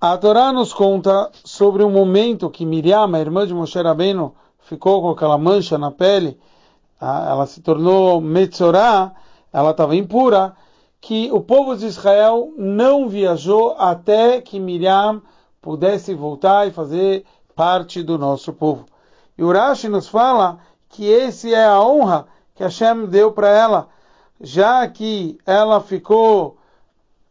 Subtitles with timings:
[0.00, 5.02] A Torá nos conta sobre o momento que Miriam, a irmã de Moshe Rabbeinu, ficou
[5.02, 6.38] com aquela mancha na pele,
[7.00, 9.12] ela se tornou Metzorah,
[9.52, 10.54] ela estava impura,
[11.00, 15.20] que o povo de Israel não viajou até que Miriam
[15.60, 17.24] pudesse voltar e fazer
[17.56, 18.86] parte do nosso povo.
[19.36, 23.88] E Urashi nos fala que esse é a honra que Hashem deu para ela,
[24.40, 26.56] já que ela ficou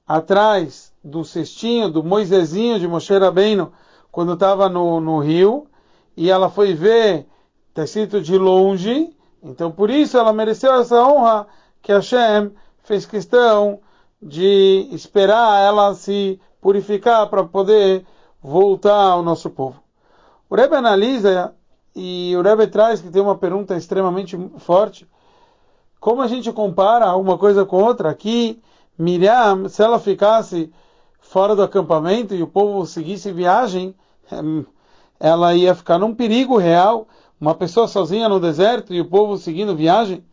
[0.05, 3.71] atrás do cestinho, do Moisesinho de Moshe Rabbeinu,
[4.11, 5.67] quando estava no, no rio,
[6.17, 7.25] e ela foi ver,
[7.75, 11.48] escrito de longe, então por isso ela mereceu essa honra
[11.81, 12.51] que Hashem
[12.84, 13.79] fez questão
[14.21, 18.05] de esperar ela se purificar para poder
[18.41, 19.81] voltar ao nosso povo.
[20.49, 21.53] O Rebbe analisa
[21.95, 25.07] e o Rebbe traz que tem uma pergunta extremamente forte.
[25.99, 28.09] Como a gente compara uma coisa com outra?
[28.09, 28.62] Aqui,
[28.98, 30.71] Miriam, se ela ficasse
[31.30, 33.94] fora do acampamento e o povo seguisse viagem,
[35.20, 37.07] ela ia ficar num perigo real.
[37.40, 40.24] Uma pessoa sozinha no deserto e o povo seguindo viagem.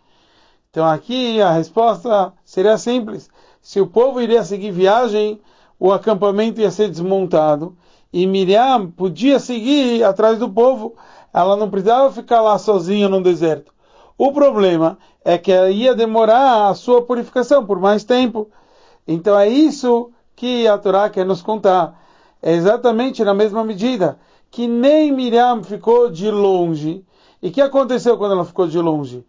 [0.71, 3.29] Então aqui a resposta seria simples.
[3.61, 5.41] Se o povo iria seguir viagem,
[5.79, 7.77] o acampamento ia ser desmontado
[8.13, 10.95] e Miriam podia seguir atrás do povo.
[11.33, 13.75] Ela não precisava ficar lá sozinha no deserto.
[14.17, 18.49] O problema é que ia demorar a sua purificação por mais tempo.
[19.07, 22.01] Então é isso que a Torá quer nos contar.
[22.43, 24.19] É exatamente na mesma medida
[24.51, 27.05] que nem Miriam ficou de longe.
[27.43, 29.25] E que aconteceu quando ela ficou de longe?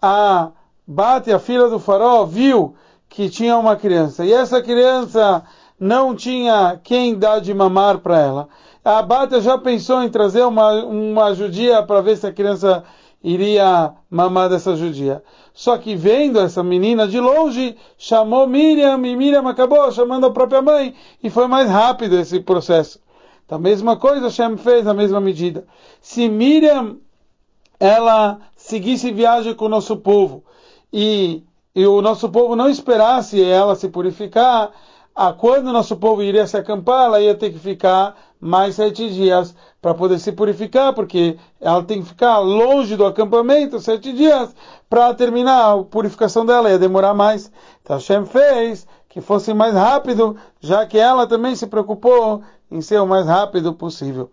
[0.00, 0.50] A
[0.86, 2.74] Bate, a filha do farol, viu
[3.08, 4.24] que tinha uma criança.
[4.24, 5.42] E essa criança
[5.78, 8.48] não tinha quem dar de mamar para ela.
[8.84, 12.84] A Bate já pensou em trazer uma, uma judia para ver se a criança
[13.22, 15.22] iria mamar dessa judia.
[15.52, 20.62] Só que vendo essa menina de longe, chamou Miriam e Miriam acabou chamando a própria
[20.62, 23.00] mãe e foi mais rápido esse processo.
[23.44, 25.66] Então, a mesma coisa Shem fez na mesma medida.
[26.00, 26.98] Se Miriam
[27.80, 30.44] ela seguisse viagem com o nosso povo
[30.92, 31.42] e,
[31.74, 34.70] e o nosso povo não esperasse ela se purificar,
[35.18, 39.10] a quando o nosso povo iria se acampar, ela ia ter que ficar mais sete
[39.10, 39.52] dias
[39.82, 44.54] para poder se purificar, porque ela tem que ficar longe do acampamento sete dias
[44.88, 47.50] para terminar a purificação dela, ia demorar mais.
[47.82, 53.00] Então Hashem fez que fosse mais rápido, já que ela também se preocupou em ser
[53.00, 54.30] o mais rápido possível.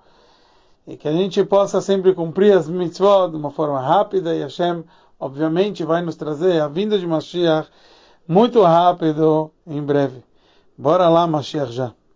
[0.85, 4.83] E que a gente possa sempre cumprir as mitzvot de uma forma rápida e Hashem
[5.19, 7.67] obviamente vai nos trazer a vinda de Mashiach
[8.27, 10.23] muito rápido, em breve.
[10.77, 11.95] Bora lá, Mashiach já.